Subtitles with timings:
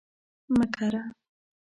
[0.53, 1.03] مه کره